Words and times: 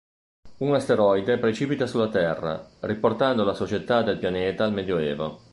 Un 0.57 0.73
asteroide 0.73 1.37
precipita 1.37 1.85
sulla 1.85 2.09
Terra, 2.09 2.59
riportando 2.79 3.43
la 3.43 3.53
società 3.53 4.01
del 4.01 4.17
pianeta 4.17 4.63
al 4.63 4.73
medioevo. 4.73 5.41